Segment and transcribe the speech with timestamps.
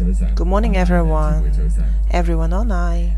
[0.00, 1.52] Good morning, everyone.
[2.10, 3.16] Everyone online.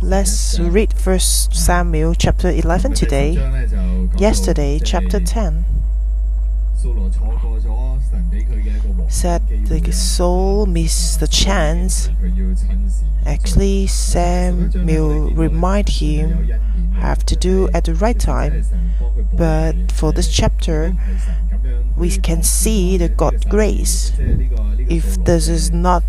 [0.00, 3.32] Let's read First Samuel chapter 11 today.
[4.16, 5.64] Yesterday, chapter 10
[9.08, 12.08] said the Saul missed the chance.
[13.26, 16.48] Actually, Samuel remind him
[17.00, 18.64] have to do at the right time.
[19.32, 20.94] But for this chapter,
[21.96, 24.12] we can see the God grace.
[24.18, 26.02] If this is not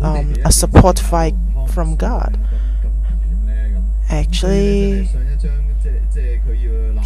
[0.00, 1.34] um, a support fight
[1.68, 2.38] from God,
[4.10, 5.08] actually,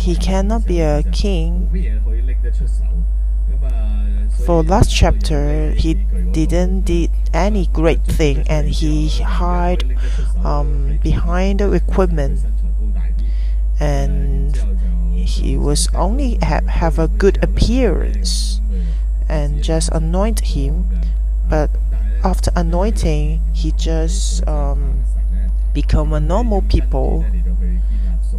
[0.08, 1.68] he cannot be a king.
[4.46, 5.92] For last chapter, he
[6.32, 9.84] didn't did any great thing, and he hide
[10.42, 12.40] um, behind the equipment,
[13.78, 14.56] and
[15.12, 18.62] he was only have, have a good appearance,
[19.28, 20.88] and just anoint him.
[21.50, 21.68] But
[22.24, 25.04] after anointing, he just um,
[25.74, 27.26] become a normal people.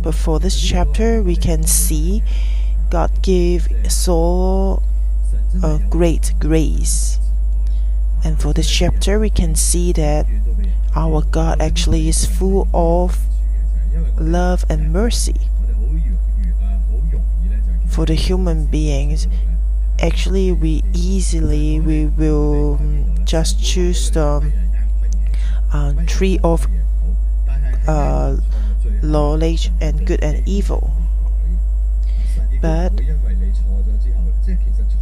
[0.01, 2.23] But for this chapter, we can see
[2.89, 4.81] God gave Saul
[5.63, 7.19] a great grace.
[8.23, 10.25] And for this chapter, we can see that
[10.95, 13.19] our God actually is full of
[14.17, 15.39] love and mercy.
[17.87, 19.27] For the human beings,
[19.99, 22.79] actually, we easily we will
[23.25, 24.51] just choose the
[25.73, 26.67] uh, tree of
[27.87, 28.37] uh,
[29.03, 30.91] knowledge and good and evil.
[32.61, 32.93] But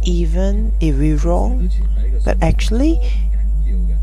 [0.04, 1.70] even if we wrong,
[2.24, 3.00] but actually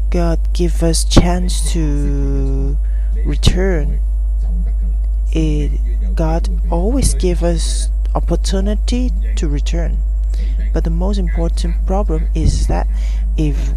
[0.09, 2.77] God give us chance to
[3.25, 3.99] return.
[5.31, 5.71] It,
[6.15, 9.97] God always give us opportunity to return.
[10.73, 12.87] But the most important problem is that
[13.37, 13.73] if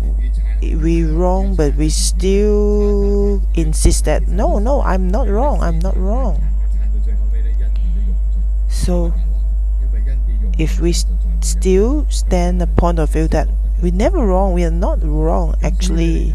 [0.61, 6.43] we wrong but we still insist that no no I'm not wrong I'm not wrong
[8.69, 9.13] so
[10.59, 10.93] if we
[11.41, 13.49] still stand the point of view that
[13.81, 16.35] we're never wrong, we are not wrong, actually,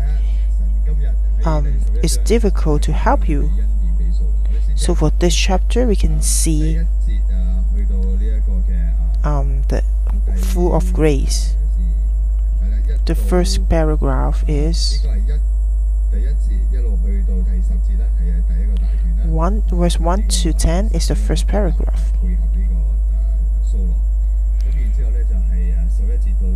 [1.45, 3.51] um, it's difficult to help you.
[4.75, 6.79] So for this chapter, we can see
[9.23, 9.83] um, the
[10.37, 11.55] full of grace.
[13.05, 15.05] The first paragraph is
[19.25, 22.13] one verse one to ten is the first paragraph.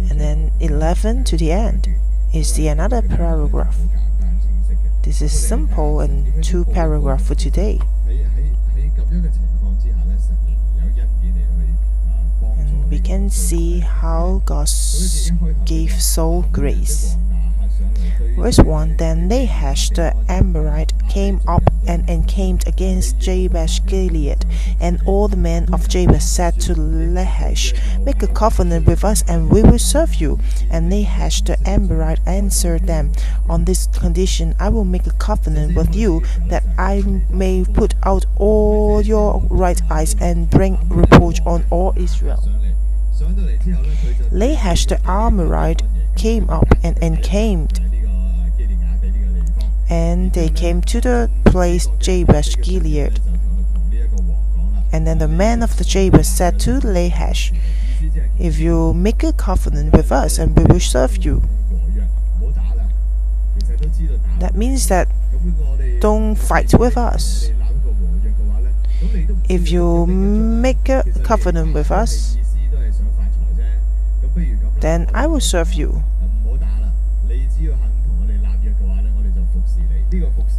[0.09, 1.87] and then 11 to the end
[2.33, 3.77] is the another paragraph.
[5.03, 7.79] This is simple and two paragraph for today.
[12.97, 14.67] We can see how God
[15.65, 17.15] gave Saul grace.
[18.35, 24.45] Verse 1 Then Nahash the Amorite came up and encamped against Jabesh Gilead,
[24.81, 29.51] and all the men of Jabesh said to Nahash, Make a covenant with us, and
[29.51, 30.39] we will serve you.
[30.71, 33.11] And Nahash the Amorite answered them,
[33.47, 38.25] On this condition I will make a covenant with you, that I may put out
[38.37, 42.56] all your right eyes and bring reproach on all Israel.
[44.31, 45.81] Nahash the Amorite
[46.15, 47.81] came up and encamped
[49.89, 53.19] and they came to the place Jabesh Gilead.
[54.91, 57.53] And then the man of the Jabesh said to Nahash,
[58.39, 61.41] If you make a covenant with us, and we will serve you.
[64.39, 65.07] That means that
[65.99, 67.49] don't fight with us.
[69.49, 72.37] If you make a covenant with us,
[74.81, 76.03] then I will serve you.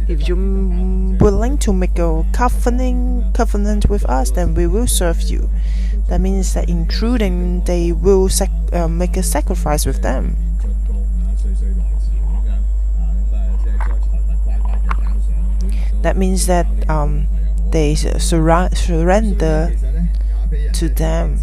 [0.07, 5.49] If you're willing to make a covenant covenant with us, then we will serve you.
[6.07, 8.29] That means that intruding, they will
[8.73, 10.35] uh, make a sacrifice with them.
[16.01, 17.27] That means that um,
[17.71, 19.75] they sur surrender
[20.73, 21.37] to them.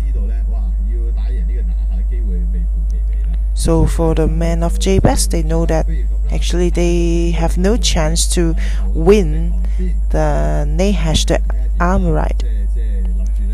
[3.56, 5.86] So for the men of Jabesh, they know that
[6.30, 8.54] actually they have no chance to
[8.88, 9.66] win
[10.10, 11.40] the Nahash the
[11.80, 12.44] Amorite.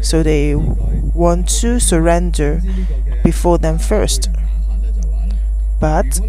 [0.03, 2.61] So they want to surrender
[3.23, 4.29] before them first.
[5.79, 6.21] But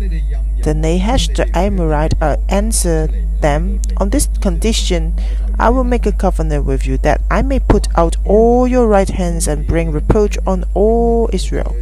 [0.61, 3.11] the Nahash the Amorite uh, answered
[3.41, 5.15] them on this condition
[5.59, 9.09] I will make a covenant with you that I may put out all your right
[9.09, 11.75] hands and bring reproach on all Israel.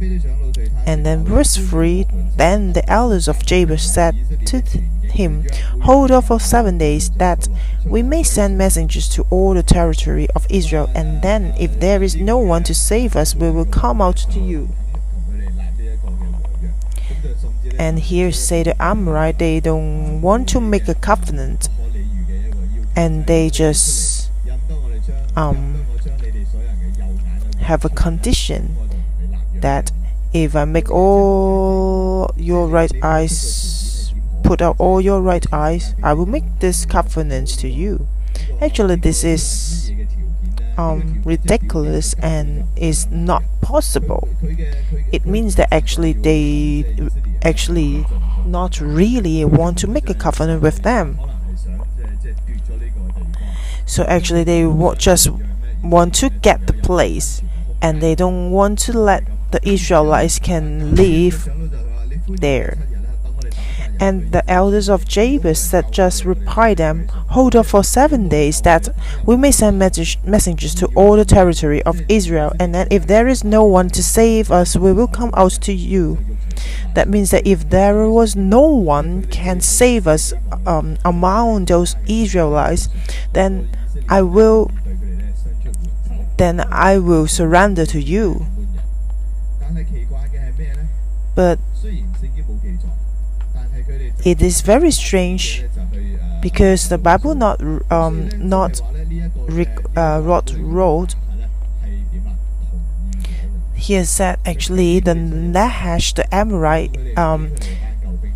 [0.00, 2.06] And then verse 3
[2.36, 4.14] Then the elders of Jabesh said
[4.46, 5.44] to him,
[5.82, 7.48] Hold off for seven days, that
[7.84, 12.14] we may send messengers to all the territory of Israel, and then, if there is
[12.16, 14.68] no one to save us, we will come out to you.
[17.78, 21.68] And here say the Amorite, they don't want to make a covenant,
[22.94, 24.30] and they just
[25.36, 25.84] um,
[27.60, 28.76] have a condition
[29.62, 29.92] that
[30.32, 34.12] if I make all your right eyes,
[34.44, 38.06] put out all your right eyes, I will make this covenant to you.
[38.60, 39.92] Actually, this is
[40.76, 44.28] um, ridiculous and is not possible.
[45.12, 47.10] It means that actually they
[47.42, 48.06] actually
[48.46, 51.18] not really want to make a covenant with them.
[53.86, 54.62] So actually, they
[54.98, 55.28] just
[55.82, 57.42] want to get the place,
[57.80, 61.48] and they don't want to let the Israelites can live
[62.28, 62.78] there.
[64.00, 68.88] And the elders of Jabesh said, Just reply them, Hold off for seven days, that
[69.26, 73.42] we may send messengers to all the territory of Israel, and that if there is
[73.42, 76.18] no one to save us, we will come out to you.
[76.94, 80.32] That means that if there was no one can save us
[80.66, 82.88] um, among those Israelites,
[83.32, 83.68] then
[84.08, 84.70] I will
[86.36, 88.46] then I will surrender to you.
[91.34, 91.58] But
[94.24, 95.64] it is very strange
[96.42, 97.60] because the Bible not
[97.90, 98.80] um, not
[99.96, 101.14] uh, wrote
[103.74, 107.52] here said actually the Nahash the Amorite um,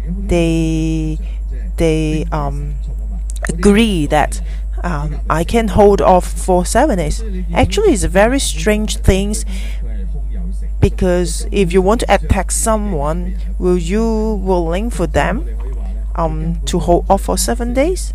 [0.07, 1.19] they
[1.77, 2.75] they um,
[3.49, 4.41] agree that
[4.83, 7.23] um, I can hold off for seven days.
[7.55, 9.35] Actually, it's a very strange thing
[10.83, 15.49] because if you want to attack someone, will you willing for them
[16.17, 18.13] um, to hold off for seven days?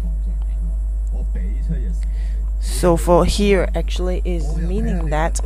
[2.60, 5.40] So for here actually is meaning that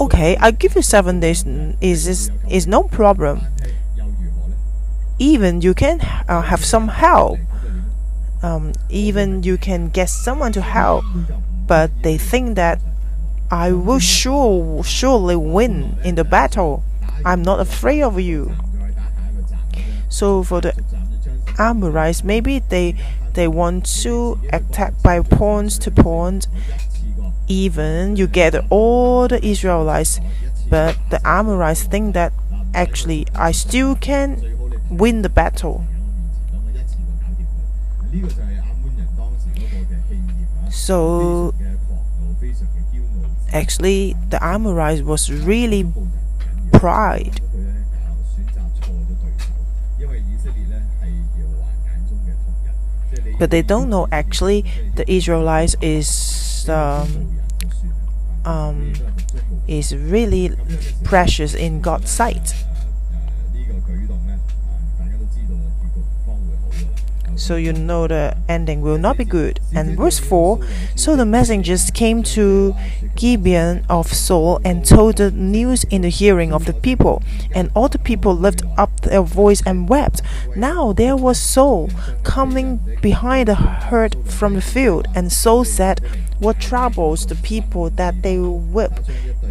[0.00, 1.44] okay, I give you seven days
[1.80, 3.42] is is, is no problem.
[5.18, 7.38] Even you can uh, have some help.
[8.42, 11.04] Um, even you can get someone to help,
[11.66, 12.80] but they think that
[13.52, 13.98] I will mm-hmm.
[13.98, 16.82] sure surely win in the battle.
[17.22, 18.56] I'm not afraid of you.
[20.08, 20.72] So for the
[21.58, 22.96] Amorites, maybe they
[23.34, 26.48] they want to attack by pawns to pawns.
[27.46, 30.18] Even you gather all the Israelites,
[30.70, 32.32] but the Amorites think that
[32.72, 34.40] actually I still can
[34.88, 35.84] win the battle.
[40.70, 41.52] So
[43.52, 45.86] Actually, the Amorites was really
[46.72, 47.40] pride.
[53.38, 54.64] But they don't know actually
[54.94, 57.40] the Israelites is um,
[58.44, 58.92] um,
[59.66, 60.52] is really
[61.04, 62.54] precious in God's sight.
[67.36, 69.60] So you know the ending will not be good.
[69.74, 70.60] And verse 4
[70.94, 72.74] So the messengers came to
[73.16, 77.22] Gibeah of Saul and told the news in the hearing of the people.
[77.54, 80.22] And all the people lifted up their voice and wept.
[80.56, 81.90] Now there was Saul
[82.22, 85.08] coming behind the herd from the field.
[85.14, 86.00] And Saul said,
[86.38, 88.92] What troubles the people that they weep?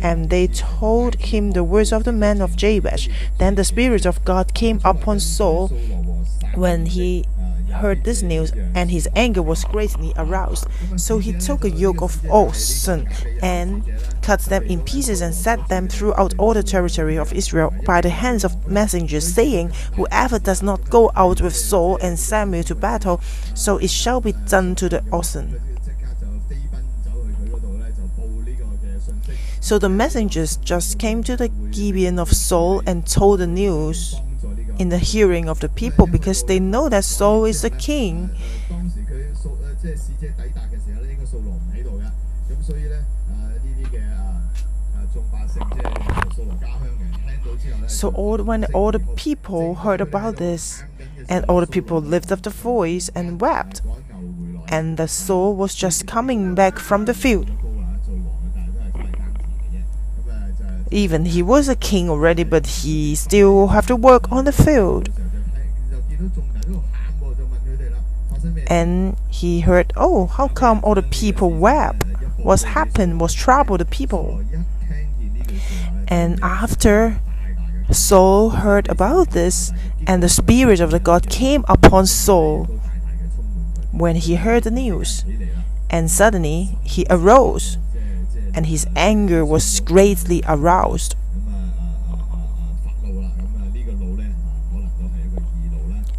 [0.01, 3.09] And they told him the words of the man of Jabesh.
[3.37, 5.69] Then the Spirit of God came upon Saul
[6.55, 7.25] when he
[7.71, 10.67] heard this news, and his anger was greatly aroused.
[10.97, 13.07] So he took a yoke of oxen
[13.41, 13.83] and
[14.21, 18.09] cut them in pieces and set them throughout all the territory of Israel by the
[18.09, 23.21] hands of messengers, saying, Whoever does not go out with Saul and Samuel to battle,
[23.55, 25.59] so it shall be done to the oxen.
[29.61, 34.15] So the messengers just came to the Gibeah of Saul and told the news
[34.81, 38.31] in the hearing of the people because they know that Saul is the king.
[47.87, 50.83] So all when all the people heard about this,
[51.29, 53.81] and all the people lifted up the voice and wept,
[54.69, 57.47] and the Saul was just coming back from the field.
[60.91, 65.09] Even he was a king already, but he still have to work on the field.
[68.67, 72.03] And he heard, oh, how come all the people wept?
[72.37, 73.19] What's happened?
[73.19, 74.43] What's trouble the people?
[76.07, 77.21] And after
[77.89, 79.71] Saul heard about this,
[80.07, 82.65] and the Spirit of the God came upon Saul
[83.91, 85.23] when he heard the news,
[85.89, 87.77] and suddenly he arose,
[88.53, 91.15] and his anger was greatly aroused.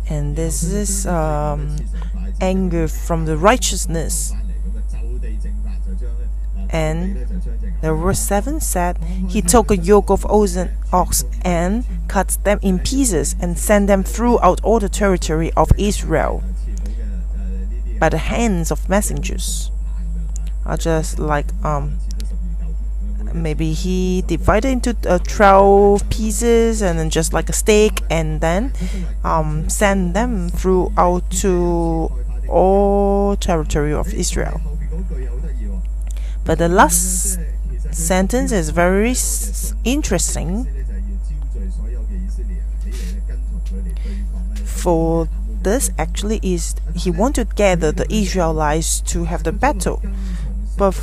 [0.08, 1.76] And this is um,
[2.40, 4.34] anger from the righteousness.
[6.68, 7.16] And
[7.82, 8.98] the verse 7 said,
[9.28, 14.02] He took a yoke of oxen, ox and cut them in pieces and sent them
[14.02, 16.42] throughout all the territory of Israel
[17.98, 19.70] by the hands of messengers.
[20.64, 21.98] Are just like um
[23.34, 28.72] maybe he divided into uh, 12 pieces and then just like a steak and then
[29.24, 32.10] um, send them throughout to
[32.48, 34.60] all territory of Israel.
[36.44, 37.38] But the last
[37.92, 39.14] sentence is very
[39.84, 40.66] interesting.
[44.64, 45.28] For
[45.62, 50.02] this actually is he want to gather the Israelites to have the battle,
[50.76, 50.94] but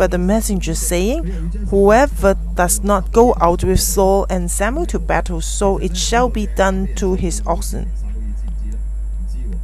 [0.00, 1.24] but the messenger saying,
[1.68, 6.46] Whoever does not go out with Saul and Samuel to battle, so it shall be
[6.46, 7.90] done to his oxen.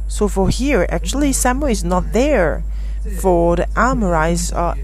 [0.07, 2.63] So for here, actually Samuel is not there.
[3.19, 4.75] For the Amorites uh,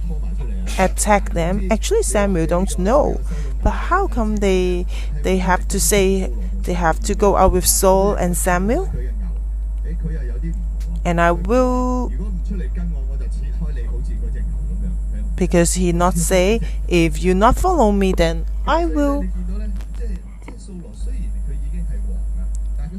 [0.79, 1.67] attack them.
[1.69, 3.21] Actually Samuel don't know.
[3.61, 4.87] But how come they
[5.21, 6.33] they have to say
[6.63, 8.89] they have to go out with Saul and Samuel?
[11.05, 12.11] And I will
[15.35, 19.25] because he not say if you not follow me then I will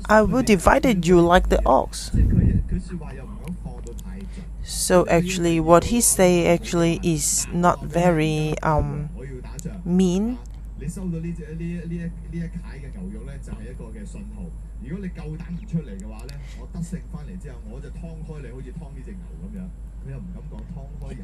[0.09, 2.11] I will divide you like the ox.
[4.63, 9.11] So actually what he say actually is not very um
[9.85, 10.39] mean.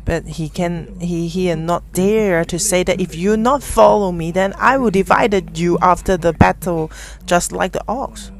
[0.05, 4.31] But he can he he not dare to say that if you not follow me,
[4.33, 6.91] then I will divide you after the battle,
[7.27, 8.33] just like the ox.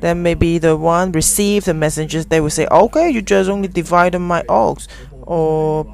[0.00, 4.20] Then maybe the one receive the messages, they will say, "Okay, you just only divided
[4.20, 4.86] my ox,"
[5.22, 5.86] or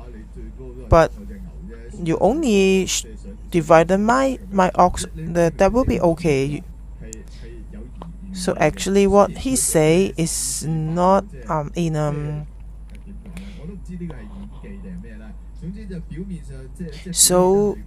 [0.88, 1.12] but
[2.02, 2.88] you only
[3.50, 5.06] divided my my ox.
[5.14, 6.62] That that will be okay.
[8.32, 12.46] So actually, what he say is not um, in um.
[17.12, 17.78] So,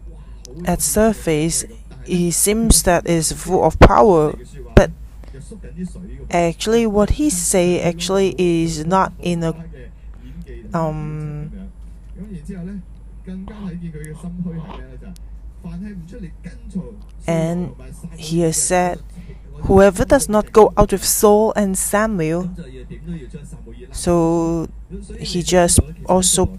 [0.66, 1.66] at surface,
[2.06, 4.36] he seems that is full of power,
[4.76, 4.92] but
[6.32, 9.54] actually, what he say actually is not in a
[10.74, 11.52] um.
[17.28, 17.76] And
[18.18, 19.02] he has said
[19.68, 22.50] Whoever does not go out with Saul and Samuel,
[23.92, 24.68] so
[25.20, 26.58] he just also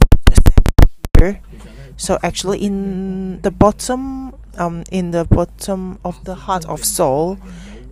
[1.18, 1.40] here.
[1.96, 7.38] So actually, in the bottom, um, in the bottom of the heart of Saul,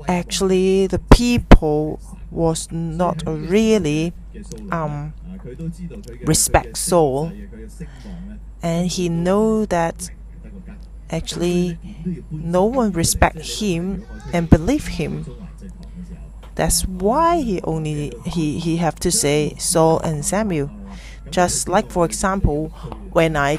[0.09, 4.13] actually the people was not really
[4.73, 5.13] um
[6.27, 7.33] respect Saul,
[8.63, 10.11] and he know that
[11.11, 11.79] Actually,
[12.31, 15.27] no one respect him and believe him.
[16.55, 20.71] That's why he only he, he have to say Saul and Samuel.
[21.31, 22.69] Just like for example,
[23.13, 23.59] when I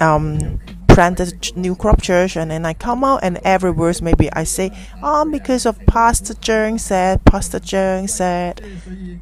[0.00, 4.44] um planted new crop church and then I come out and every words maybe I
[4.44, 4.70] say,
[5.02, 8.60] um because of Pastor Zheng said, Pastor Zheng said.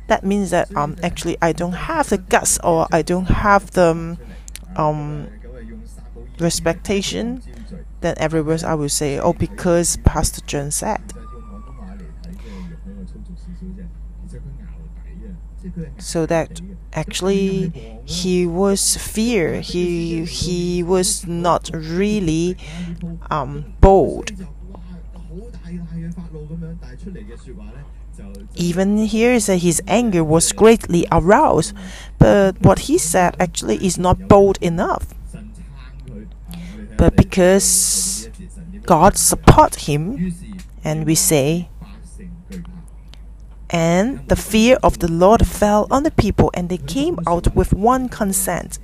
[0.07, 4.16] That means that um actually I don't have the guts or I don't have the
[4.76, 5.28] um
[6.40, 7.42] respectation,
[8.00, 11.02] then every word I will say, oh, because Pastor John said.
[15.99, 16.61] So that
[16.92, 19.61] actually he was fear.
[19.61, 22.57] He he was not really
[23.30, 24.33] um, bold.
[28.54, 31.75] Even here that his anger was greatly aroused,
[32.18, 35.14] but what he said actually is not bold enough
[36.99, 38.28] but because
[38.85, 40.35] God support him,
[40.85, 41.69] and we say,
[43.71, 47.73] and the fear of the Lord fell on the people, and they came out with
[47.73, 48.78] one consent.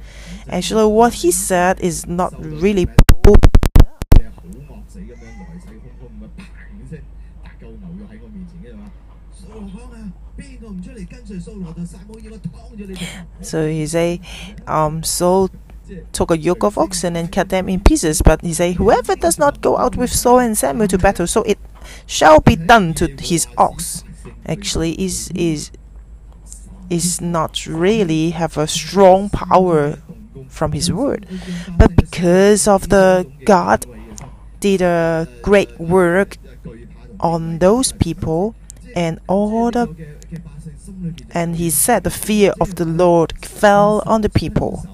[0.49, 2.87] Actually, what he said is not really.
[13.41, 14.21] So he say,
[14.67, 15.51] um, Saul
[16.13, 18.23] took a yoke of oxen and cut them in pieces.
[18.23, 21.43] But he said, whoever does not go out with Saul and Samuel to battle, so
[21.43, 21.59] it
[22.07, 24.05] shall be done to his ox.
[24.47, 25.71] Actually, is is
[26.91, 29.99] is not really have a strong power
[30.49, 31.27] from his word,
[31.79, 33.87] but because of the God
[34.61, 36.37] did a great work
[37.21, 38.55] on those people
[38.95, 39.95] and all the
[41.31, 44.87] and he said the fear of the Lord fell on the people.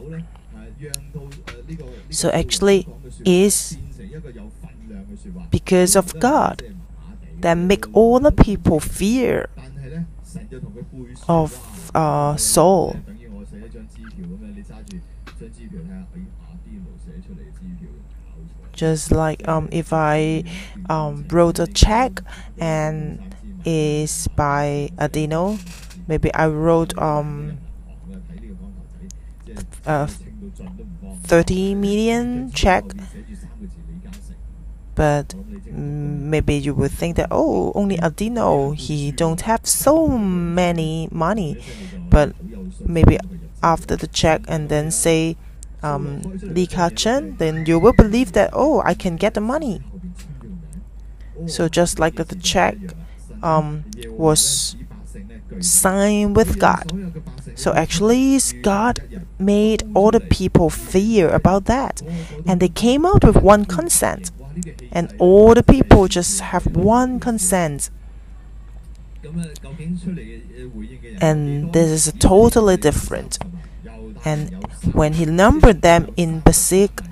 [2.10, 2.86] So actually
[3.24, 3.78] is
[5.50, 6.62] because of God
[7.40, 9.48] that make all the people fear
[11.28, 12.96] of uh, Saul.
[18.72, 20.44] Just like um, if I
[20.88, 22.22] um, wrote a check
[22.58, 23.20] and
[23.64, 25.58] is by Adino,
[26.08, 27.58] maybe I wrote um,
[29.86, 30.06] uh,
[31.30, 32.84] 30 million check
[34.96, 35.32] but
[35.70, 41.56] maybe you would think that oh only Adino he don't have so many money
[42.10, 42.34] but
[42.84, 43.16] maybe
[43.62, 45.36] after the check and then say
[45.82, 49.82] um, Li Ka-shing, then you will believe that oh I can get the money.
[51.46, 52.76] So just like that the check
[53.42, 54.76] um, was
[55.60, 57.14] signed with God
[57.54, 62.02] so actually God made all the people fear about that
[62.46, 64.30] and they came out with one consent
[64.92, 67.90] and all the people just have one consent.
[71.20, 73.38] And this is totally different.
[74.24, 77.06] And when he numbered them in Bezek,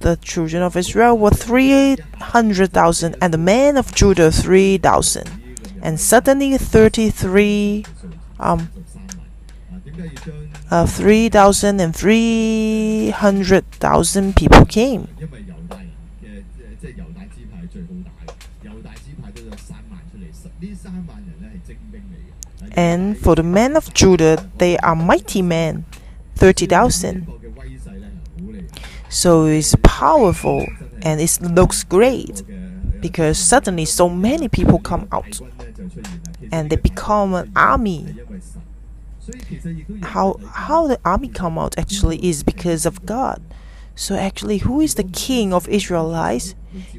[0.00, 5.43] the children of Israel were 300,000, and the men of Judah 3,000.
[5.84, 7.84] And suddenly 33,
[8.40, 8.70] um,
[10.70, 15.08] uh, 3,000 and 300,000 people came.
[22.72, 25.84] And for the men of Judah, they are mighty men,
[26.36, 27.28] 30,000.
[29.10, 30.66] So it's powerful
[31.02, 32.42] and it looks great
[33.00, 35.42] because suddenly so many people come out
[36.52, 38.16] and they become an army.
[40.02, 43.42] How how the army come out actually is because of God.
[43.94, 46.54] So actually who is the king of Israelites?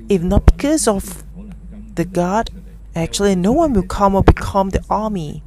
[0.10, 1.24] If not because of
[1.96, 2.50] the God,
[2.96, 5.44] actually no one will come or become the army.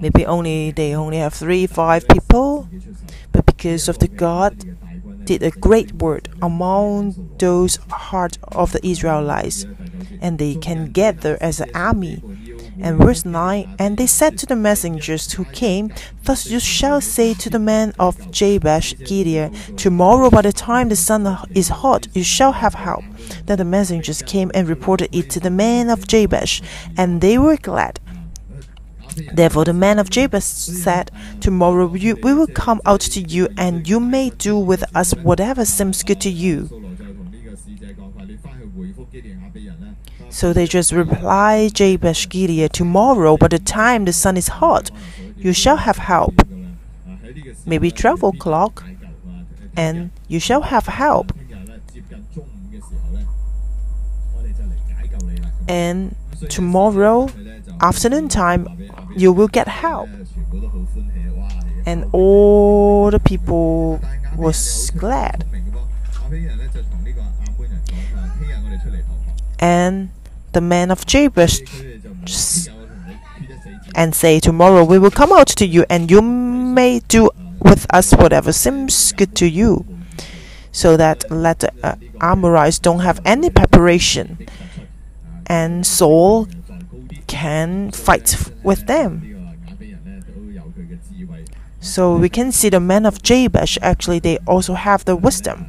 [0.00, 2.68] Maybe only they only have three, five people,
[3.32, 4.64] but because of the God
[5.24, 9.66] did a great work among those heart of the Israelites,
[10.20, 12.22] and they can gather as an army.
[12.80, 17.34] And verse 9 And they said to the messengers who came, Thus you shall say
[17.34, 22.22] to the men of Jabesh Gilead, Tomorrow by the time the sun is hot, you
[22.22, 23.04] shall have help.
[23.46, 26.62] Then the messengers came and reported it to the men of Jabesh,
[26.96, 28.00] and they were glad.
[29.32, 33.98] Therefore the men of Jabesh said, Tomorrow we will come out to you, and you
[33.98, 36.68] may do with us whatever seems good to you.
[40.30, 42.28] So they just replied Jabesh
[42.72, 44.90] Tomorrow, by the time the sun is hot,
[45.36, 46.42] you shall have help.
[47.66, 48.84] Maybe 12 o'clock,
[49.76, 51.32] and you shall have help.
[55.68, 56.14] And
[56.48, 57.28] tomorrow,
[57.80, 60.08] afternoon time, you will get help.
[61.86, 64.00] And all the people
[64.36, 65.44] was glad.
[69.60, 70.10] And
[70.52, 71.60] the man of Jabesh
[73.94, 77.30] and say, Tomorrow we will come out to you, and you may do
[77.60, 79.84] with us whatever seems good to you.
[80.72, 84.46] So that let the uh, Amorites don't have any preparation,
[85.46, 86.46] and Saul
[87.26, 89.28] can fight with them.
[91.80, 95.66] So we can see the men of Jabesh actually they also have the wisdom.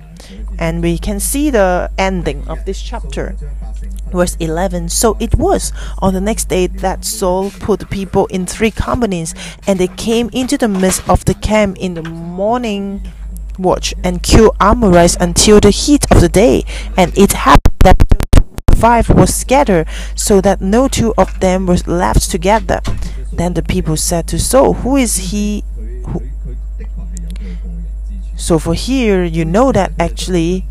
[0.57, 3.35] And we can see the ending of this chapter.
[4.11, 8.45] Verse 11 So it was on the next day that Saul put the people in
[8.45, 9.35] three companies,
[9.67, 13.01] and they came into the midst of the camp in the morning
[13.57, 16.63] watch and killed Amorites until the heat of the day.
[16.97, 18.01] And it happened that
[18.75, 22.79] five were scattered, so that no two of them were left together.
[23.33, 25.63] Then the people said to Saul, Who is he?
[26.07, 26.21] Who?
[28.37, 30.65] So for here, you know that actually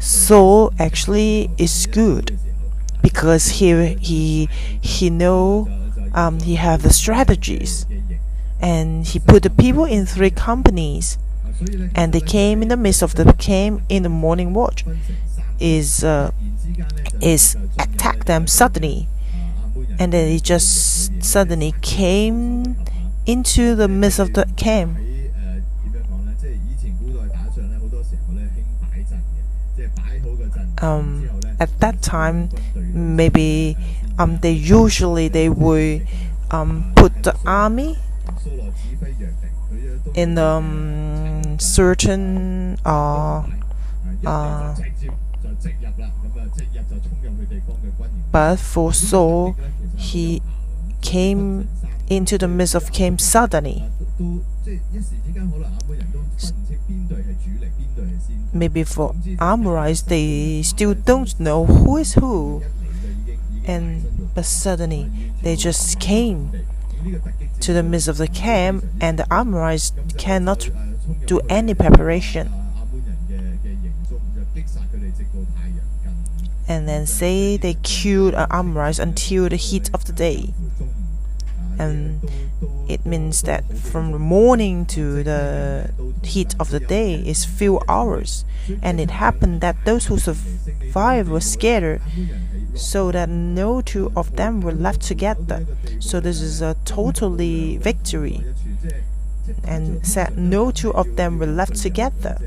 [0.00, 2.38] Saul actually is good
[3.04, 3.68] because he
[4.00, 4.48] he
[4.80, 5.68] he know
[6.14, 7.84] um, he have the strategies,
[8.60, 11.18] and he put the people in three companies,
[11.94, 14.84] and they came in the midst of the came in the morning watch,
[15.60, 16.32] is uh,
[17.20, 19.06] is attack them suddenly,
[19.98, 22.76] and then he just suddenly came
[23.26, 24.96] into the midst of the camp.
[30.82, 32.50] Um, at that time,
[32.92, 33.76] maybe
[34.18, 36.06] um, they usually they would
[36.50, 37.96] um, put the army
[40.14, 43.42] in um, certain uh,
[44.26, 44.74] uh,
[48.32, 49.56] but for Saul,
[49.96, 50.42] he
[51.02, 51.68] came
[52.08, 53.84] into the midst of camp suddenly.
[58.52, 62.62] Maybe for Amorites, they still don't know who is who,
[63.66, 65.10] and but suddenly
[65.42, 66.52] they just came
[67.60, 70.70] to the midst of the camp, and the Amorites cannot
[71.26, 72.50] do any preparation.
[76.66, 80.54] And then say they killed an Amorites until the heat of the day
[81.78, 82.20] and
[82.88, 85.90] it means that from the morning to the
[86.22, 88.44] heat of the day is few hours.
[88.82, 92.00] And it happened that those who survived were scattered
[92.74, 95.66] so that no two of them were left together.
[96.00, 98.44] So this is a totally victory.
[99.62, 102.38] And said no two of them were left together.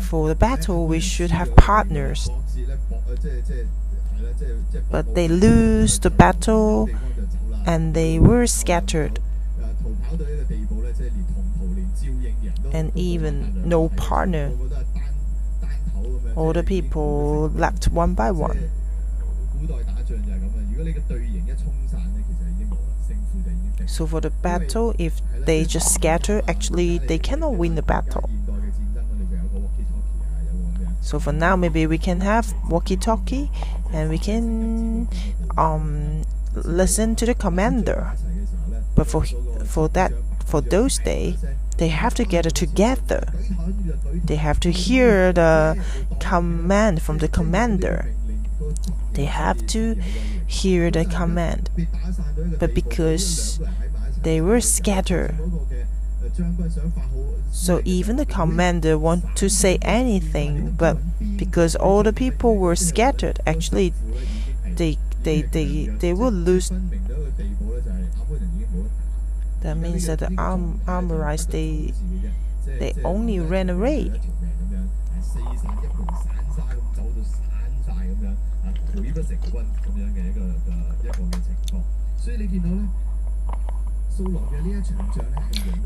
[0.00, 2.28] For the battle we should have partners
[4.90, 6.88] but they lose the battle
[7.66, 9.18] and they were scattered.
[12.72, 14.52] And even no partner.
[16.36, 18.70] All the people left one by one.
[23.86, 28.30] So for the battle, if they just scatter, actually they cannot win the battle.
[31.00, 33.50] So for now, maybe we can have walkie-talkie
[33.92, 35.08] and we can
[35.56, 36.22] um,
[36.54, 38.12] listen to the commander.
[38.94, 39.24] But for
[39.64, 40.12] for that
[40.44, 41.44] for those days,
[41.78, 43.32] they have to get it together.
[44.24, 45.82] They have to hear the
[46.20, 48.12] command from the commander.
[49.12, 49.94] They have to
[50.46, 51.70] hear the command.
[52.58, 53.60] But because
[54.22, 55.34] they were scattered,
[57.52, 60.96] so even the commander wanted to say anything, but
[61.36, 63.92] because all the people were scattered, actually
[64.64, 66.70] they they they they will lose.
[69.60, 70.80] That means that the arm
[71.50, 71.92] they
[72.78, 74.12] they only ran away.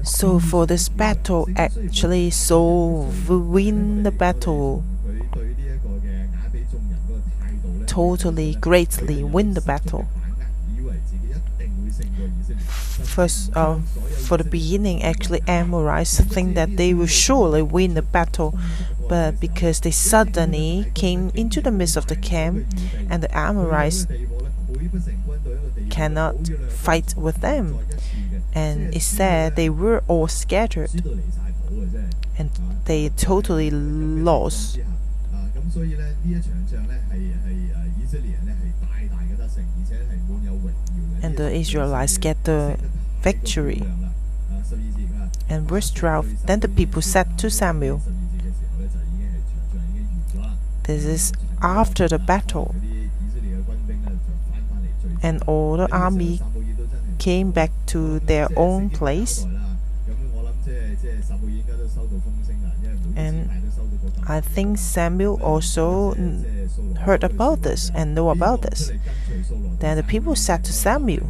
[0.02, 4.84] So for this battle, actually Saul win the battle.
[7.86, 10.06] Totally greatly win the battle.
[13.04, 13.78] First, uh,
[14.26, 18.58] for the beginning, actually, Amorites think that they will surely win the battle,
[19.08, 22.66] but because they suddenly came into the midst of the camp,
[23.08, 24.06] and the Amorites
[25.90, 27.78] cannot fight with them,
[28.54, 30.90] and it said they were all scattered
[32.38, 32.50] and
[32.84, 34.78] they totally lost.
[41.22, 42.78] And the Israelites get the
[43.22, 43.82] victory.
[45.48, 48.02] And verse 12 Then the people said to Samuel,
[50.84, 52.74] This is after the battle.
[55.22, 56.40] And all the army
[57.18, 59.46] came back to their own place.
[63.16, 63.50] And
[64.26, 66.14] I think Samuel also
[67.00, 68.90] heard about this and know about this.
[69.80, 71.26] Then the people said to Samuel,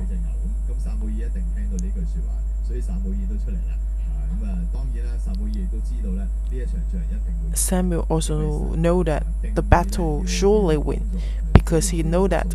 [7.55, 11.09] Samuel also know that the battle surely win
[11.53, 12.55] because he know that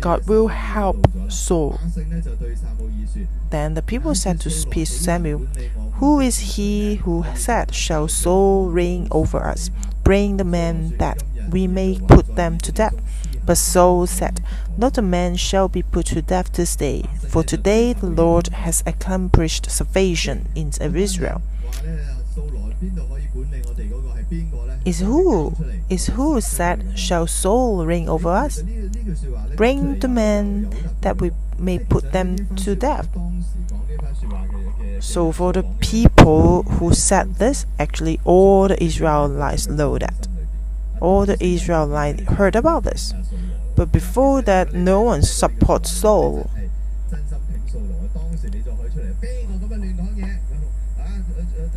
[0.00, 1.78] God will help Saul.
[3.50, 5.46] Then the people said to Samuel,
[5.94, 9.70] Who is he who said, Shall Saul reign over us?
[10.02, 12.94] Bring the men that we may put them to death.
[13.46, 14.42] But Saul said,
[14.76, 18.82] Not a man shall be put to death this day, for today the Lord has
[18.86, 21.42] accomplished salvation in Israel.
[24.84, 25.54] Is who?
[25.88, 28.62] Is who said, Shall Saul reign over us?
[29.56, 30.68] Bring the men
[31.00, 33.08] that we may put them to death.
[35.00, 40.28] So, for the people who said this, actually, all the Israelites know that.
[41.00, 43.12] All the Israelites heard about this.
[43.76, 46.50] But before that, no one supports Saul.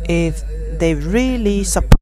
[0.08, 0.42] If
[0.78, 1.97] they really support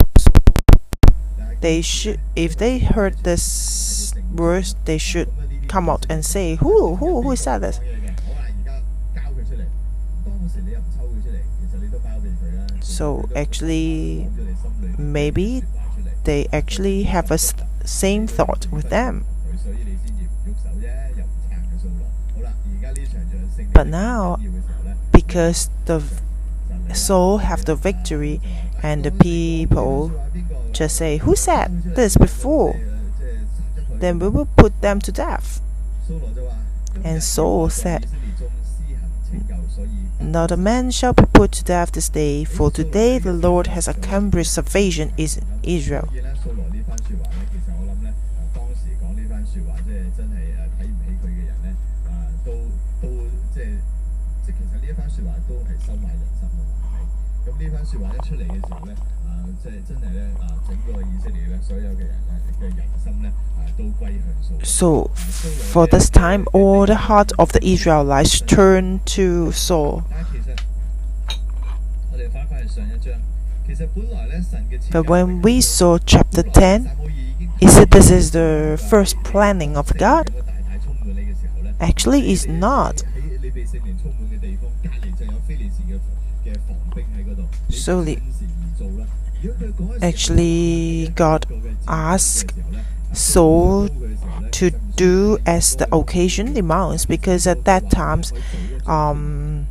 [1.61, 5.29] they should if they heard this words they should
[5.69, 7.81] come out and say who who who said this
[12.81, 14.29] so actually
[14.99, 15.63] maybe
[16.25, 17.39] they actually have a
[17.85, 19.25] same thought with them.
[23.73, 24.39] But now
[25.13, 26.03] because the
[26.95, 28.41] Saul have the victory
[28.83, 30.13] and the people
[30.77, 32.79] just say, Who said this before?
[33.91, 35.61] Then we will put them to death.
[37.03, 38.07] And Saul said,
[40.21, 43.89] Not a man shall be put to death this day, for today the Lord has
[43.89, 45.29] accomplished salvation in
[45.63, 46.09] Israel.
[64.63, 70.05] So, for this time, all the heart of the Israelites turned to Saul.
[74.93, 76.91] But when we saw chapter 10,
[77.61, 80.31] he said this is the first planning of God?
[81.81, 83.03] Actually, it's not.
[87.69, 88.19] So the,
[90.03, 91.47] actually God
[91.87, 92.53] asked
[93.13, 93.89] Saul
[94.53, 98.23] to do as the occasion demands because at that time
[98.87, 99.67] um,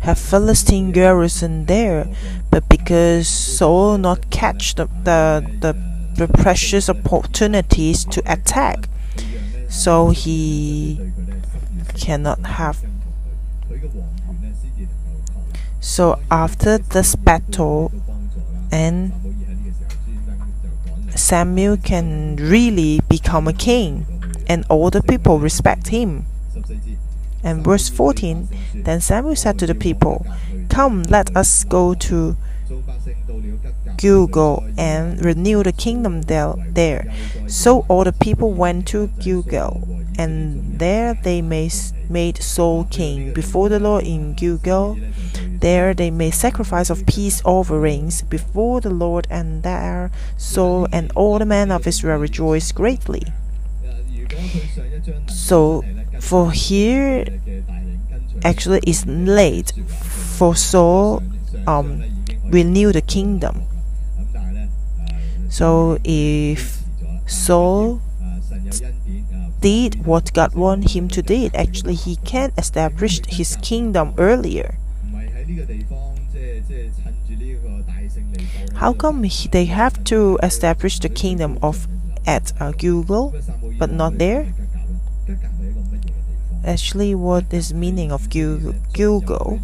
[0.00, 2.08] have Philistine garrison there,
[2.50, 8.88] but because Saul not catch the, the, the, the precious opportunities to attack,
[9.68, 11.12] so he
[11.94, 12.84] cannot have.
[15.80, 17.92] So after this battle,
[18.70, 19.12] and
[21.14, 24.06] Samuel can really become a king,
[24.46, 26.26] and all the people respect him.
[27.44, 30.24] And verse 14 Then Samuel said to the people,
[30.68, 32.36] Come, let us go to
[34.02, 37.06] Gilgal and renew the kingdom there.
[37.46, 39.86] So all the people went to Gilgal,
[40.18, 44.98] and there they made Saul king before the Lord in Gilgal.
[45.46, 51.38] There they made sacrifice of peace offerings before the Lord, and there Saul and all
[51.38, 53.22] the men of Israel rejoiced greatly.
[55.28, 55.84] So,
[56.18, 57.24] for here,
[58.42, 61.22] actually, it's late for Saul
[61.68, 62.02] um,
[62.50, 63.62] renew the kingdom.
[65.52, 66.80] So if
[67.26, 68.00] Saul
[69.60, 74.78] did what God wanted him to do, actually he can establish his kingdom earlier.
[78.76, 81.86] How come they have to establish the kingdom of
[82.26, 83.34] at uh, Gilgal,
[83.78, 84.54] but not there?
[86.64, 89.60] Actually, what is meaning of Gilgal?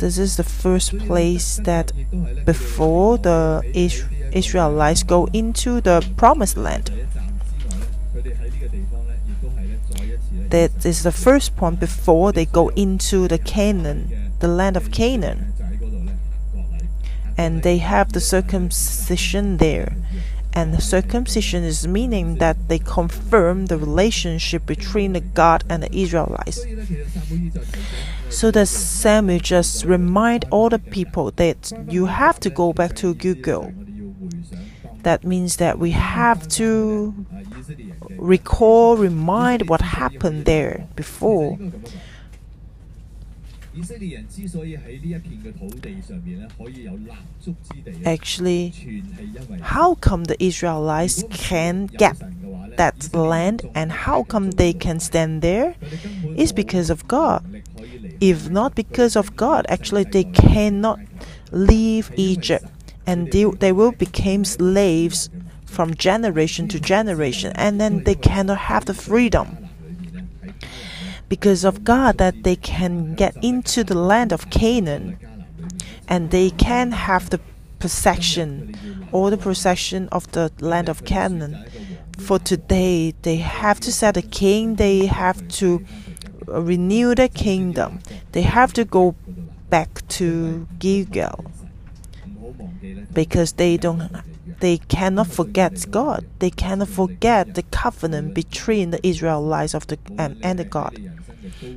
[0.00, 1.92] This is the first place that
[2.46, 3.62] before the
[4.32, 6.90] Israelites go into the promised land.
[10.48, 15.52] That is the first point before they go into the Canaan, the land of Canaan.
[17.36, 19.96] And they have the circumcision there.
[20.52, 26.64] And circumcision is meaning that they confirm the relationship between the God and the Israelites.
[28.28, 33.14] So that Samuel just remind all the people that you have to go back to
[33.14, 33.72] Gilgal.
[35.02, 37.14] That means that we have to
[38.18, 41.58] recall, remind what happened there before.
[48.04, 48.74] Actually,
[49.60, 52.16] how come the Israelites can get
[52.76, 55.76] that land and how come they can stand there?
[56.36, 57.62] It's because of God.
[58.20, 60.98] If not because of God, actually they cannot
[61.52, 62.66] leave Egypt
[63.06, 65.30] and they, they will become slaves
[65.64, 69.69] from generation to generation and then they cannot have the freedom.
[71.30, 75.16] Because of God that they can get into the land of Canaan
[76.08, 77.40] and they can have the
[77.78, 78.74] possession
[79.12, 81.64] or the possession of the land of Canaan.
[82.18, 85.86] For today, they have to set a king, they have to
[86.48, 88.00] uh, renew the kingdom,
[88.32, 89.14] they have to go
[89.70, 91.44] back to Gilgal
[93.12, 94.10] because they don't
[94.58, 96.26] they cannot forget God.
[96.38, 100.98] They cannot forget the covenant between the Israelites of the and the God.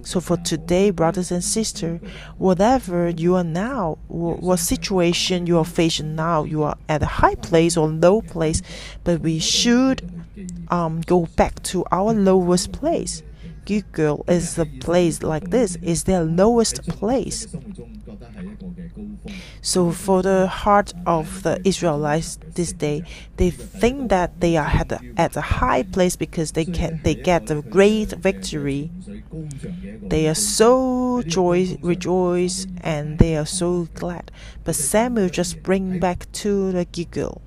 [0.04, 2.02] So for today, brothers and sisters,
[2.38, 7.36] whatever you are now, what situation you are facing now, you are at a high
[7.36, 8.62] place or low place,
[9.04, 10.26] but we should
[10.70, 13.24] um, go back to our lowest place.
[13.66, 17.48] Gilgal is a place like this, is their lowest place.
[19.62, 23.04] So for the heart of the Israelites this day,
[23.38, 27.16] they think that they are at a, at a high place because they can they
[27.16, 28.92] get a great victory.
[30.02, 34.32] They are so joy rejoice and they are so glad.
[34.64, 37.42] But Samuel just bring back to the Gilgal.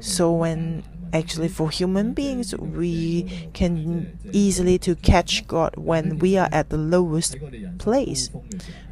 [0.00, 6.48] So when actually for human beings we can easily to catch God when we are
[6.52, 7.36] at the lowest
[7.78, 8.30] place.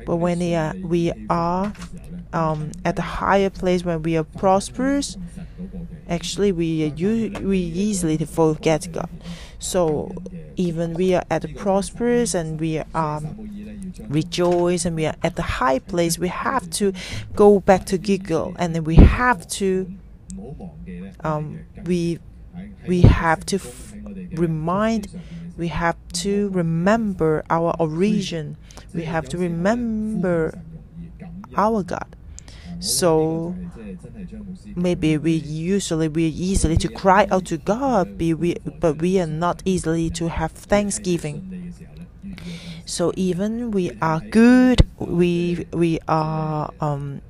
[0.07, 1.73] But when we are, we are
[2.33, 5.17] um, at the higher place when we are prosperous,
[6.09, 6.93] actually we
[7.43, 9.09] we easily to forget God.
[9.59, 10.15] So
[10.57, 13.49] even we are at the prosperous and we are um,
[14.09, 16.93] rejoice and we are at the high place, we have to
[17.35, 19.93] go back to Gilgal and then we have to
[21.21, 22.19] um, we
[22.87, 23.59] we have to
[24.33, 25.09] remind
[25.57, 28.57] we have to remember our origin.
[28.93, 30.61] We have to remember
[31.57, 32.15] our God
[32.79, 33.55] so
[34.75, 40.11] maybe we usually we easily to cry out to God but we, are not easily
[40.11, 41.75] to have thanksgiving
[42.87, 47.21] so even we are good, we we are um,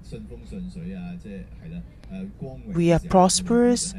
[2.67, 3.95] we are prosperous,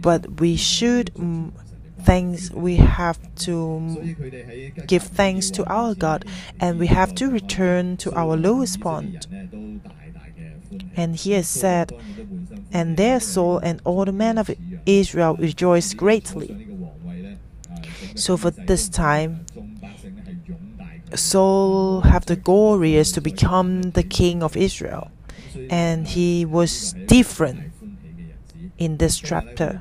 [0.00, 1.52] but we should um,
[2.00, 4.16] thanks we have to
[4.88, 6.24] give thanks to our God
[6.58, 9.28] and we have to return to our lowest point.
[10.98, 11.92] And he has said,
[12.72, 14.50] and there Saul and all the men of
[14.84, 16.66] Israel rejoiced greatly.
[18.16, 19.46] So for this time,
[21.14, 25.10] Saul have the glorious to become the king of Israel,
[25.70, 27.72] and he was different
[28.76, 29.80] in this chapter.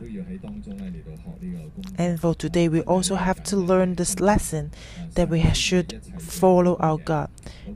[1.97, 4.71] And for today, we also have to learn this lesson
[5.15, 7.29] that we should follow our God,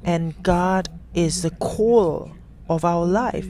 [0.04, 2.32] and God is the core
[2.76, 3.48] of our life.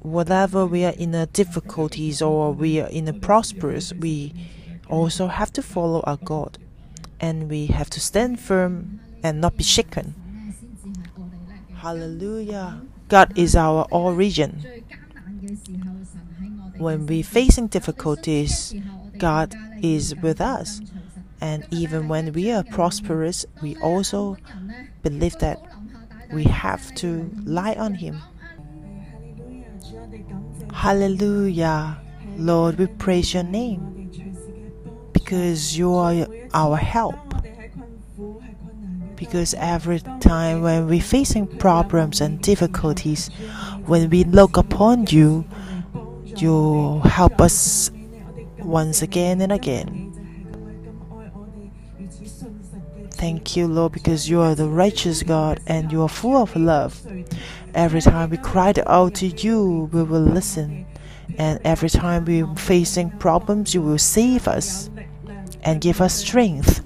[0.00, 4.32] Whatever we are in a difficulties or we are in a prosperous, we
[4.88, 6.58] also have to follow our God,
[7.20, 10.14] and we have to stand firm and not be shaken.
[11.74, 12.82] Hallelujah!
[13.08, 14.64] God is our origin.
[16.78, 18.74] When we facing difficulties,
[19.18, 20.80] God is with us.
[21.40, 24.36] And even when we are prosperous, we also
[25.02, 25.60] believe that
[26.32, 28.20] we have to lie on Him.
[30.72, 31.98] Hallelujah.
[32.36, 34.10] Lord, we praise your name
[35.12, 37.16] because you are our help.
[39.16, 43.28] Because every time when we're facing problems and difficulties,
[43.86, 45.46] when we look upon you,
[46.24, 47.90] you help us
[48.58, 50.05] once again and again.
[53.16, 57.00] Thank you, Lord, because you are the righteous God and you are full of love.
[57.74, 60.86] Every time we cry out to you, we will listen.
[61.38, 64.90] And every time we're facing problems, you will save us
[65.62, 66.84] and give us strength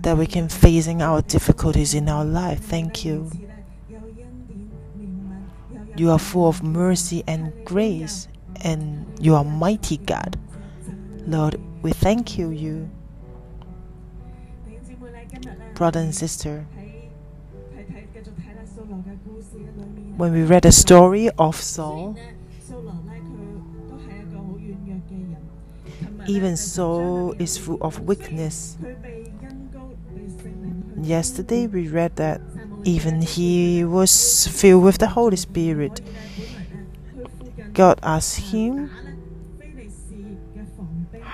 [0.00, 2.60] that we can facing our difficulties in our life.
[2.60, 3.30] Thank you.
[5.94, 8.28] You are full of mercy and grace,
[8.62, 10.38] and you are mighty God.
[11.26, 12.90] Lord, we thank you, you
[15.80, 16.66] brother and sister.
[20.18, 22.18] When we read the story of Saul,
[26.28, 28.76] even Saul is full of weakness.
[31.00, 32.42] Yesterday we read that
[32.84, 36.02] even he was filled with the Holy Spirit.
[37.72, 38.90] God asked him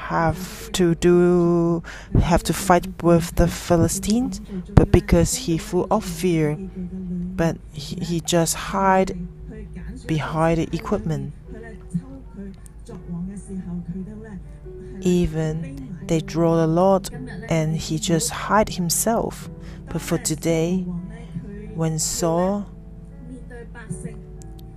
[0.09, 1.82] have to do
[2.20, 4.40] have to fight with the Philistines,
[4.74, 9.18] but because he full of fear, but he, he just hide
[10.07, 11.32] behind the equipment.
[15.00, 17.11] Even they draw a lot
[17.48, 19.50] and he just hide himself.
[19.90, 20.82] But for today,
[21.74, 22.66] when Saul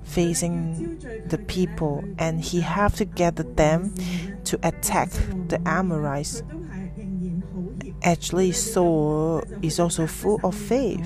[0.04, 3.94] facing the people and he have to gather them
[4.46, 5.10] to attack
[5.48, 6.44] the Ammonites,
[8.04, 11.06] actually Saul is also full of faith.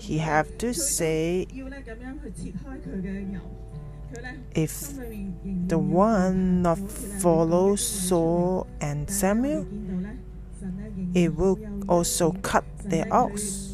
[0.00, 1.46] He have to say
[4.54, 4.92] if
[5.68, 9.66] the one not follow Saul and Samuel,
[11.14, 11.58] it will
[11.88, 13.71] also cut their ox.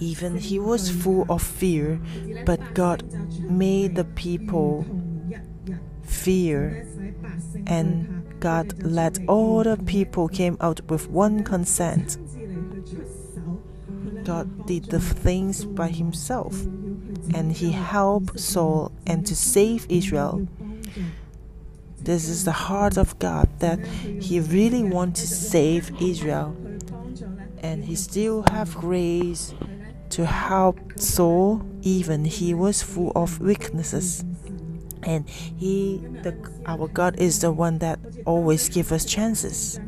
[0.00, 2.00] Even he was full of fear,
[2.44, 3.02] but God
[3.40, 4.84] made the people
[6.02, 6.86] fear,
[7.66, 12.18] and God let all the people came out with one consent.
[14.24, 16.54] God did the things by himself
[17.34, 20.46] and he helped Saul and to save Israel.
[21.98, 26.56] This is the heart of God that he really wants to save Israel
[27.60, 29.54] and he still have grace
[30.10, 34.24] to help Saul even he was full of weaknesses
[35.02, 36.36] and he the
[36.66, 39.80] our God is the one that always give us chances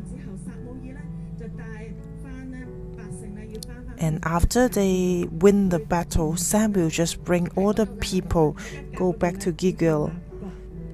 [4.03, 8.57] And after they win the battle, Samuel just bring all the people
[8.95, 10.11] go back to Gilgal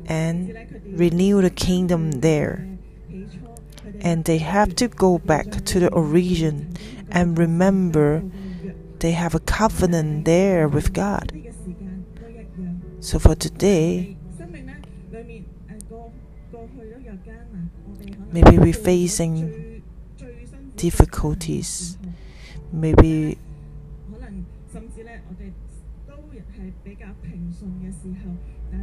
[0.06, 0.54] and
[0.86, 2.69] renew the kingdom there.
[4.02, 6.74] And they have to go back to the origin
[7.12, 8.24] and remember
[9.00, 11.32] they have a covenant there with God.
[13.00, 14.18] So for today,
[18.32, 19.84] maybe we're facing
[20.76, 21.98] difficulties
[22.72, 23.38] maybe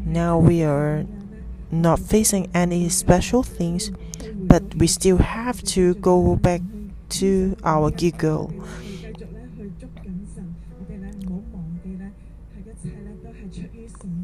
[0.05, 1.07] now we are
[1.71, 3.91] not facing any special things,
[4.47, 6.61] but we still have to go back
[7.09, 8.53] to our Gilgal.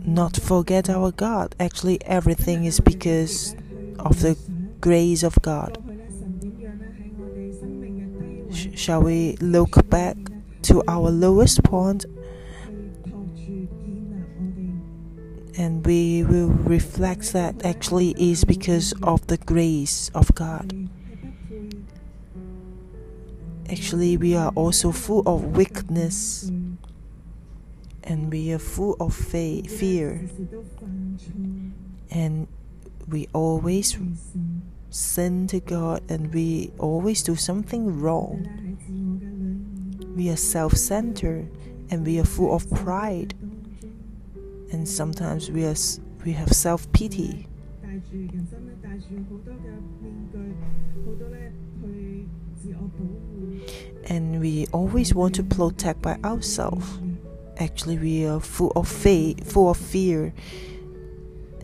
[0.04, 1.54] Not forget our God.
[1.60, 3.54] Actually, everything is because
[3.98, 4.36] of the
[4.80, 5.78] grace of God
[8.74, 10.16] shall we look back
[10.62, 12.04] to our lowest point
[15.56, 20.88] and we will reflect that actually is because of the grace of God.
[23.70, 26.50] Actually, we are also full of weakness
[28.04, 30.28] and we are full of fear,
[32.10, 32.48] and
[33.08, 33.96] we always
[34.90, 38.46] sin to God and we always do something wrong.
[40.16, 41.48] We are self centered
[41.90, 43.34] and we are full of pride.
[44.72, 45.74] And sometimes we, are,
[46.24, 47.46] we have self pity.
[54.06, 56.98] And we always want to protect by ourselves.
[57.58, 60.34] Actually, we are full of faith, full of fear,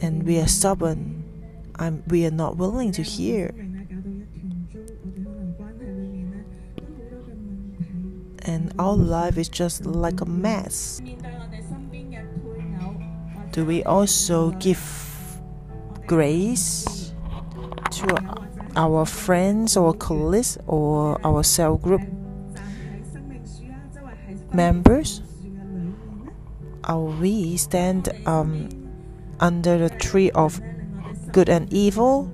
[0.00, 1.18] and we are stubborn
[1.78, 3.54] I'm, we are not willing to hear.
[8.42, 11.00] And our life is just like a mess.
[13.59, 14.78] Do we also give
[16.06, 17.12] grace
[17.90, 18.06] to
[18.76, 22.02] our friends or colleagues or our cell group
[24.54, 25.22] members?
[26.84, 28.68] Are we stand um,
[29.40, 30.61] under the tree of
[31.32, 32.32] good and evil,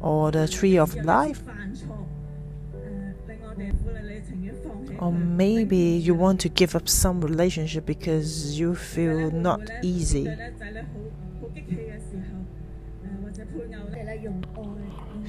[0.00, 1.40] or the tree of life.
[5.02, 10.28] Or maybe you want to give up some relationship because you feel not easy.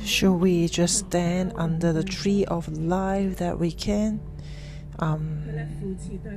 [0.06, 4.20] Should we just stand under the tree of life that we can
[5.00, 5.42] um,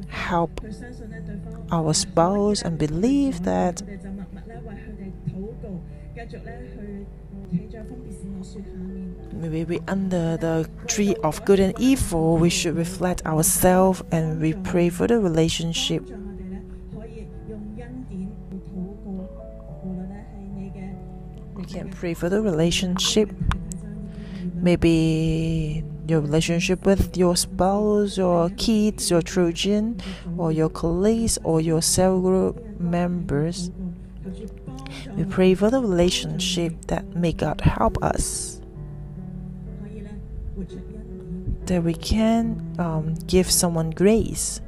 [0.08, 0.62] help
[1.70, 3.82] our spouse and believe that
[9.32, 14.54] Maybe we under the tree of good and evil, we should reflect ourselves and we
[14.54, 16.02] pray for the relationship.
[21.54, 23.30] We can pray for the relationship.
[24.54, 30.00] Maybe your relationship with your spouse, your kids, your children,
[30.38, 33.70] or your colleagues, or your cell group members.
[35.16, 38.56] We pray for the relationship that may God help us
[41.66, 44.60] that we can um, give someone grace.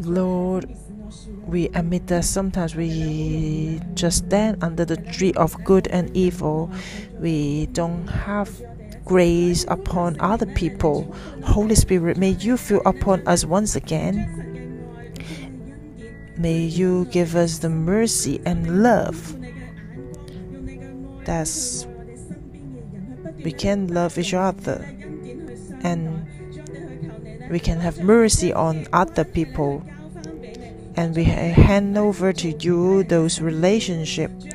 [0.00, 0.74] Lord,
[1.46, 6.70] we admit that sometimes we just stand under the tree of good and evil.
[7.18, 8.50] We don't have
[9.04, 11.14] grace upon other people.
[11.44, 14.45] Holy Spirit, may you feel upon us once again
[16.38, 19.36] May you give us the mercy and love.
[21.24, 21.86] That's
[23.42, 24.84] we can love each other
[25.82, 26.26] and
[27.50, 29.82] we can have mercy on other people.
[30.96, 34.46] And we hand over to you those relationships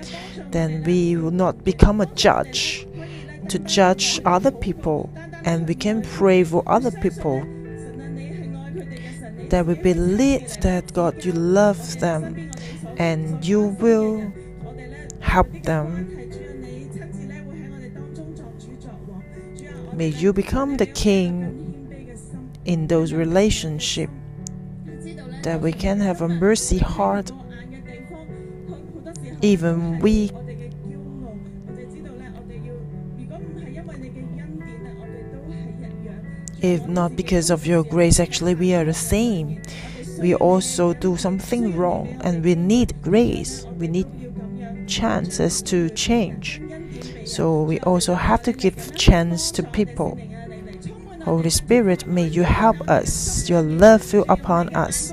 [0.51, 2.85] then we will not become a judge
[3.47, 5.09] to judge other people.
[5.43, 7.41] And we can pray for other people
[9.51, 12.49] that we believe that God you love them
[12.97, 14.31] and you will
[15.19, 16.07] help them.
[19.93, 21.67] May you become the king
[22.63, 24.13] in those relationships
[25.43, 27.29] that we can have a mercy heart
[29.41, 30.31] even we
[36.61, 39.61] if not because of your grace actually we are the same.
[40.19, 43.65] We also do something wrong and we need grace.
[43.77, 46.61] We need chances to change.
[47.25, 50.19] So we also have to give chance to people.
[51.25, 53.49] Holy spirit may you help us.
[53.49, 55.11] Your love fill upon us.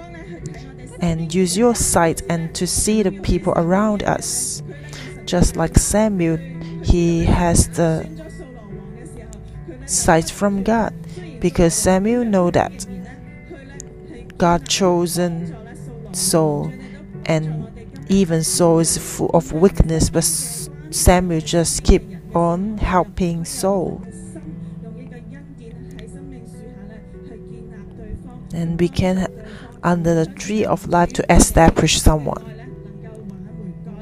[1.01, 4.63] And use your sight and to see the people around us.
[5.25, 6.39] Just like Samuel,
[6.83, 8.07] he has the
[9.87, 10.93] sight from God
[11.41, 12.87] because Samuel know that
[14.37, 15.57] God chosen
[16.13, 16.73] Saul
[17.27, 17.67] and
[18.09, 20.25] even Saul is full of weakness but
[20.91, 22.03] Samuel just keep
[22.35, 24.03] on helping Saul.
[28.55, 29.29] And we can
[29.83, 32.55] under the tree of life to establish someone.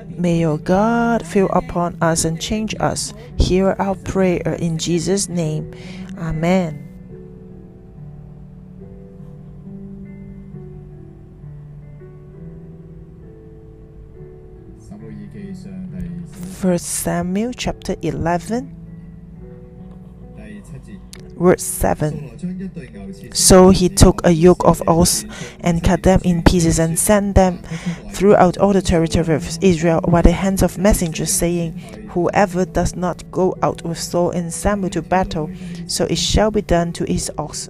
[0.08, 3.12] May your God fill upon us and change us.
[3.36, 5.74] Hear our prayer in Jesus' name.
[6.16, 6.85] Amen.
[16.56, 18.74] First Samuel chapter 11
[21.36, 25.30] Verse 7 So he took a yoke of oxen
[25.60, 27.58] and cut them in pieces and sent them
[28.10, 31.72] throughout all the territory of Israel by the hands of messengers, saying,
[32.12, 35.50] Whoever does not go out with Saul and Samuel to battle,
[35.86, 37.68] so it shall be done to his ox.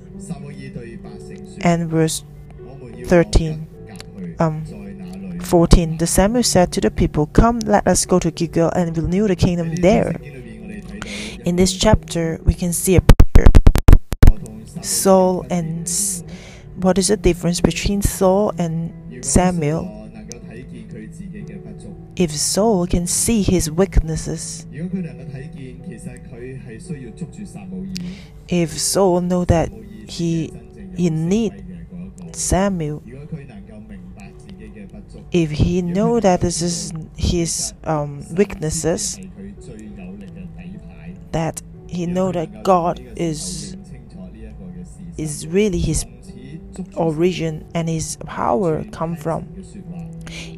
[1.62, 2.22] And verse
[3.07, 3.66] 13.
[4.39, 4.86] Um,
[5.47, 9.28] 14 The Samuel said to the people, Come, let us go to Gilgal and renew
[9.28, 10.16] the kingdom there.
[11.44, 13.47] In this chapter, we can see a picture
[14.82, 15.88] Saul and
[16.76, 20.11] what is the difference between Saul and Samuel?
[22.16, 24.66] If Saul can see his weaknesses,
[28.49, 29.70] if Saul know that
[30.09, 30.53] he
[30.97, 31.86] he need
[32.32, 33.03] Samuel,
[35.37, 39.18] if he know that this is his um, weaknesses,
[41.32, 43.76] that he know that God is
[45.18, 46.07] is really his
[46.95, 49.47] origin and his power come from.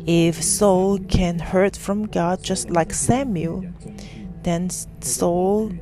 [0.06, 3.64] If Saul can hurt from God just like Samuel,
[4.44, 4.70] then
[5.00, 5.72] Saul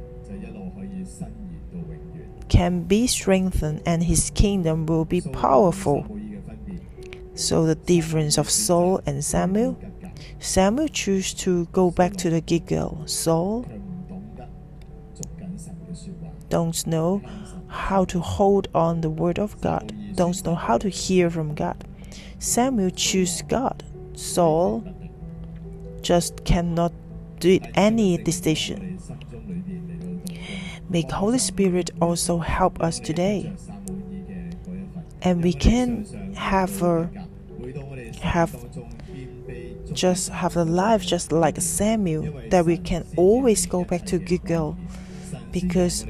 [2.49, 6.16] can be strengthened and his kingdom will be powerful.
[7.37, 9.79] So the difference of Saul and Samuel,
[10.39, 13.03] Samuel chose to go back to the Gilgal.
[13.07, 13.67] Saul
[16.49, 17.23] don't know
[17.69, 21.85] how to hold on the word of God, don't know how to hear from God.
[22.39, 23.85] Samuel choose God.
[24.15, 24.83] Saul
[26.01, 26.93] just cannot
[27.39, 28.99] do any decision.
[30.89, 33.53] May Holy Spirit also help us today.
[35.21, 37.11] And we can have a
[38.27, 38.55] have
[39.93, 44.77] just have a life just like Samuel that we can always go back to Gilgal
[45.53, 46.05] because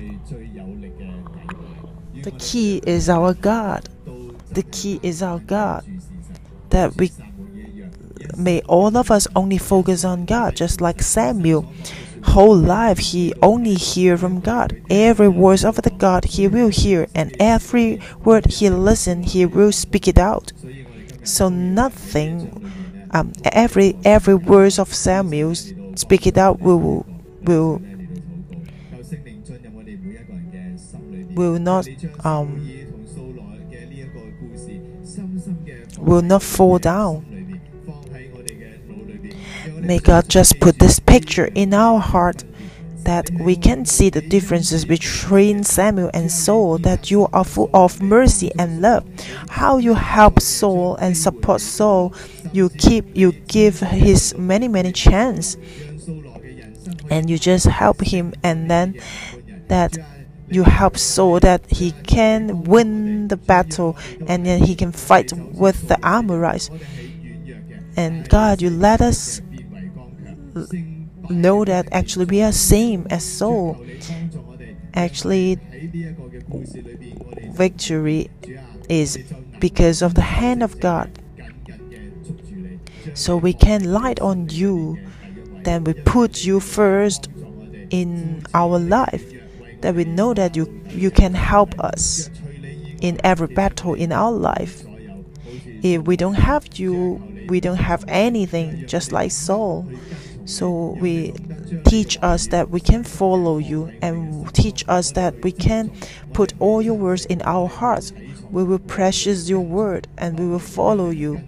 [2.23, 3.89] the key is our God.
[4.51, 5.85] The key is our God.
[6.71, 7.13] That we
[8.37, 11.73] may all of us only focus on God, just like Samuel.
[12.25, 14.83] Whole life he only hear from God.
[14.91, 19.73] Every word of the God he will hear, and every word he listen he will
[19.73, 20.53] speak it out.
[21.27, 22.71] So nothing,
[23.11, 25.55] um, every every words of Samuel
[25.97, 27.05] speak it out will
[27.43, 27.83] will
[31.35, 31.87] will not
[32.25, 32.71] um,
[35.99, 37.25] will not fall down.
[39.81, 42.45] May God just put this picture in our heart
[43.07, 48.03] that we can see the differences between Samuel and Saul, that you are full of
[48.03, 49.07] mercy and love.
[49.49, 52.13] How you help Saul and support Saul,
[52.53, 55.57] you keep you give his many many chance.
[57.09, 59.01] And you just help him and then
[59.69, 59.97] that
[60.49, 63.97] you help Saul that he can win the battle
[64.27, 66.71] and then he can fight with the Ammonites.
[67.97, 69.41] And God, you let us
[71.31, 73.85] know that actually we are same as Saul.
[74.95, 75.59] Actually,
[77.53, 78.31] victory
[78.89, 79.19] is
[79.61, 81.11] because of the hand of God.
[83.15, 84.99] So we can light on you,
[85.63, 87.29] then we put you first
[87.91, 89.25] in our life,
[89.81, 92.31] that we know that you you can help us
[93.01, 94.85] in every battle in our life.
[95.83, 99.87] If we don't have you, we don't have anything, just like Saul.
[100.47, 101.33] So we
[101.85, 105.93] teach us that we can follow you and teach us that we can
[106.33, 108.13] put all your words in our hearts.
[108.51, 111.39] We will precious your word and we will follow you.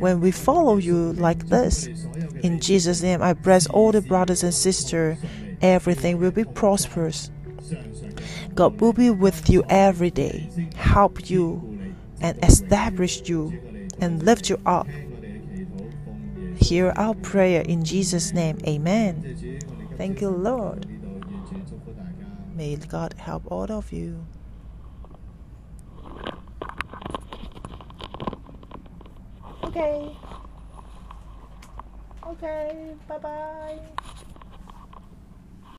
[0.00, 1.86] When we follow you like this,
[2.42, 5.18] in Jesus' name, I bless all the brothers and sisters.
[5.62, 7.30] Everything will be prosperous.
[8.56, 14.60] God will be with you every day, help you and establish you and lift you
[14.66, 14.88] up
[16.68, 18.58] hear our prayer in Jesus' name.
[18.66, 19.24] Amen.
[19.96, 20.86] Thank you, Lord.
[22.54, 24.26] May God help all of you.
[29.64, 30.16] Okay.
[32.26, 32.94] Okay.
[33.08, 33.78] Bye bye.